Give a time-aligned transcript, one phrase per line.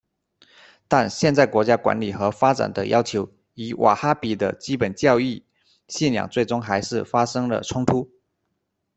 [0.87, 5.45] 但现代国家管理和发展的要求与瓦哈比的基本教义
[5.87, 8.09] 信仰最终还是发生了冲突。